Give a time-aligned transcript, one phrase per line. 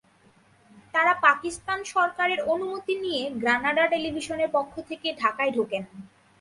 [0.93, 5.83] তঁারা পাকিস্তান সরকারের অনুমতি নিয়ে গ্রানাডা টেলিভিশনের পক্ষ থেকে ঢাকায় ঢোকেন।